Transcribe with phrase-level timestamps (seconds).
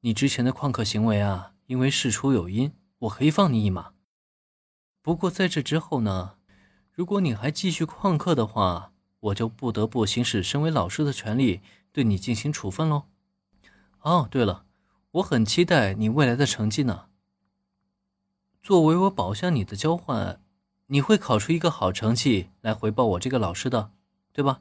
[0.00, 3.94] 你之前的旷课行为啊，因为事出有因，我可以放你一马。
[5.02, 6.36] 不过在这之后呢，
[6.92, 13.06] 如果你还继续旷课的话，我就不得不行使身为老师的权利，对你进行处分喽。
[14.02, 14.66] 哦，对了，
[15.10, 17.06] 我很期待你未来的成绩呢。
[18.62, 20.40] 作为我保下你的交换，
[20.86, 23.90] 你会考出一个好成绩来回报我这个老师的，
[24.32, 24.60] 对吧？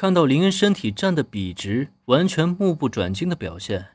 [0.00, 3.88] 看到林恩身体站得笔直、完全目不转睛的表现，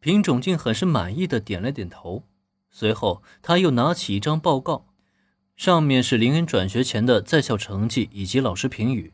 [0.00, 2.24] 平种静很是满意的点了点头。
[2.70, 4.86] 随后，他又拿起一张报告，
[5.54, 9.12] 上面是林恩转学前的在校成绩以及老师评语。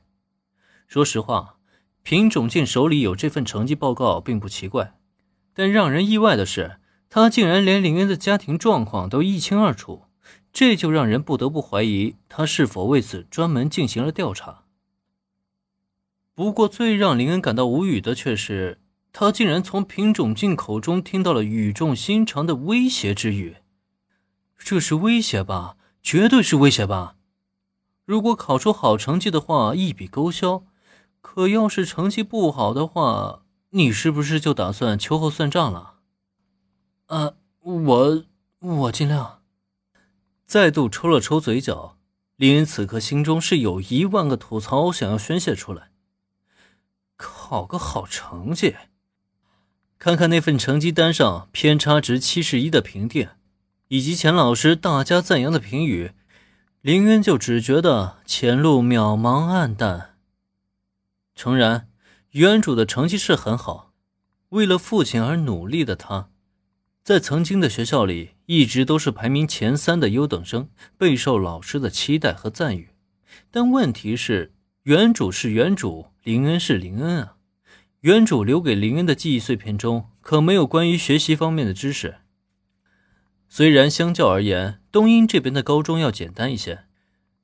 [0.87, 1.57] 说实话，
[2.05, 4.95] 平种静手里有这份成绩报告并不奇怪，
[5.53, 6.77] 但让人意外的是。
[7.09, 10.05] 他竟然连林恩的家庭状况都一清二楚，
[10.53, 14.63] 这就让人不得不怀疑他是否为此专门进行了调查。
[16.41, 18.81] 不过，最让林恩感到无语的却是，
[19.13, 23.57] 他竟然从品种进口中听到了语重心长的威胁之语。
[24.57, 25.77] 这是威胁吧？
[26.03, 27.17] 绝对是威胁吧！
[28.07, 30.65] 如果考出好成绩的话，一笔勾销；
[31.21, 35.97] 可要是成绩不好的话，你是不是就打算秋后算账了？
[37.09, 38.25] 啊，我
[38.61, 39.43] 我尽量。
[40.47, 41.99] 再度抽了抽嘴角，
[42.37, 45.90] 林恩此刻心中是有一万个吐槽想要宣泄出来。
[47.51, 48.77] 考个好成绩，
[49.99, 53.31] 看看那份成绩单上偏差值七十一的评定，
[53.89, 56.13] 以及钱老师大加赞扬的评语，
[56.81, 60.15] 林恩就只觉得前路渺茫暗淡。
[61.35, 61.89] 诚然，
[62.31, 63.93] 原主的成绩是很好，
[64.51, 66.29] 为了父亲而努力的他。
[67.03, 72.91] 在曾经的学校里，一直都是排名前三的优等生，备受老师的期待和赞誉。
[73.51, 74.53] 但问题是，
[74.85, 77.39] 原主是原主，林恩是林恩啊。
[78.01, 82.17] 原主留给林恩的记忆碎片中，可没有关于学习方面的知识。
[83.47, 86.85] 虽然相较而言，东英这边的高中要简单一些，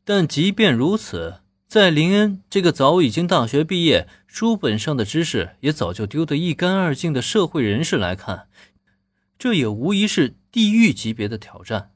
[0.02, 8.48] 但即便如此，在林恩这个早已经大学毕业、书本上的知识也早就丢得一干二净的社会人士来看，
[9.38, 11.90] 这也无疑是地狱级别的挑战，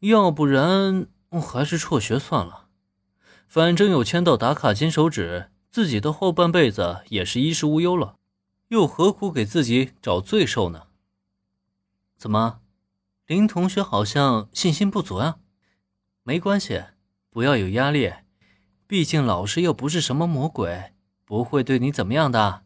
[0.00, 1.06] 要不然
[1.40, 2.66] 还是辍学算了。
[3.46, 8.18] 反正有签到打卡金手指，自己的后半辈子也是衣食无忧了，
[8.68, 10.88] 又何苦给自己找罪受呢？
[12.14, 12.60] 怎么，
[13.26, 15.38] 林同学好像信心不足啊？
[16.24, 16.84] 没关系，
[17.30, 18.12] 不要有压力，
[18.86, 20.92] 毕竟老师又不是什么魔鬼，
[21.24, 22.64] 不会对你怎么样的。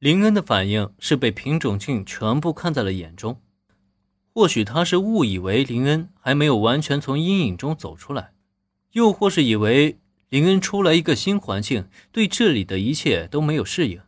[0.00, 3.40] 林恩的反应是被品种镜全部看在了眼中，
[4.34, 8.34] 或许他是误以为林恩还没有完全从阴影中走出来，
[8.90, 14.00] 又或是以为林恩出来一个新环境，对这里的一切都没有适应。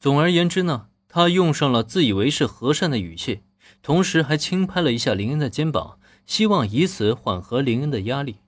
[0.00, 3.42] 总而言之呢，他用上了自以为是和善的语气，
[3.82, 8.38] 同时还轻拍了一下林恩的肩膀，希望以此缓和林恩的压力。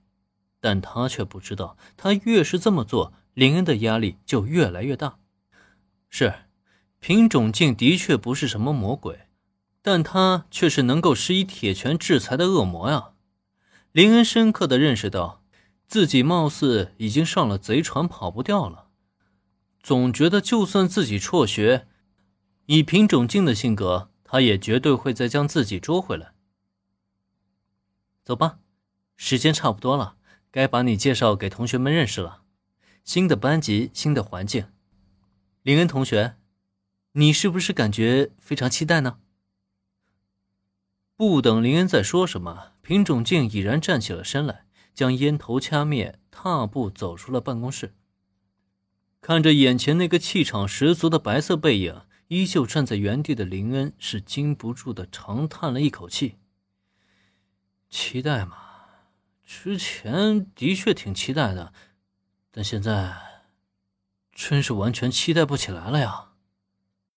[0.59, 5.19] 但他却不知道，他越是这么做，林恩的压力就越来越大。
[6.09, 6.33] 是。
[6.99, 9.19] 品种镜的确不是什么魔鬼，
[9.83, 13.11] 但他却是能够施以铁拳制裁的恶魔呀！
[13.91, 15.43] 林恩深刻的认识到，
[15.87, 18.89] 自己貌似已经上了贼船，跑不掉了。
[19.81, 21.87] 总觉得，就算自己辍学，
[22.65, 26.33] 以品种镜的性格，他也绝对会再将自己捉回来。
[28.23, 28.59] 走吧，
[29.15, 30.17] 时间差不多了，
[30.51, 32.43] 该把你介绍给同学们认识了。
[33.05, 34.67] 新的班级，新的环境，
[35.63, 36.35] 林恩同学。
[37.13, 39.17] 你是不是感觉非常期待呢？
[41.15, 44.66] 不等林恩再说什么，品种镜已然站起了身来，
[44.97, 47.93] 将烟头掐灭，踏步走出了办公室。
[49.21, 56.37] 看着眼前那个气场十足的白色背影，依旧站在原地的林恩是禁不住的长叹了一口气。
[57.87, 58.57] 期待嘛，
[59.45, 61.71] 之前的确挺期待的，
[62.49, 63.15] 但现在
[64.31, 66.31] 真是完全期待不起来了呀。